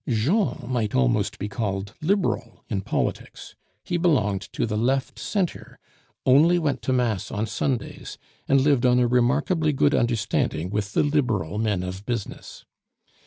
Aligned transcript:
Jean 0.09 0.57
might 0.67 0.95
almost 0.95 1.37
be 1.37 1.47
called 1.47 1.93
Liberal 2.01 2.63
in 2.69 2.81
politics; 2.81 3.53
he 3.83 3.97
belonged 3.97 4.41
to 4.51 4.65
the 4.65 4.75
Left 4.75 5.19
Centre, 5.19 5.77
only 6.25 6.57
went 6.57 6.81
to 6.81 6.91
mass 6.91 7.29
on 7.29 7.45
Sundays, 7.45 8.17
and 8.47 8.61
lived 8.61 8.83
on 8.83 8.97
a 8.97 9.05
remarkably 9.05 9.71
good 9.71 9.93
understanding 9.93 10.71
with 10.71 10.93
the 10.93 11.03
Liberal 11.03 11.59
men 11.59 11.83
of 11.83 12.03
business. 12.07 12.65